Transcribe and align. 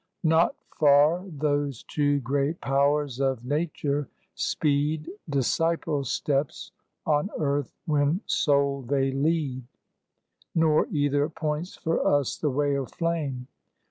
Not 0.23 0.55
far 0.79 1.23
those 1.27 1.83
two 1.83 2.21
great 2.21 2.59
Powers 2.59 3.19
of 3.21 3.45
Nature 3.45 4.09
speed 4.33 5.11
Disciple 5.29 6.05
steps 6.05 6.71
on 7.05 7.29
earth 7.37 7.71
when 7.85 8.21
sole 8.25 8.81
they 8.81 9.11
lead; 9.11 9.63
Nor 10.55 10.87
either 10.87 11.29
points 11.29 11.75
for 11.75 12.03
us 12.03 12.35
the 12.35 12.49
way 12.49 12.73
of 12.73 12.91
flame. 12.91 13.45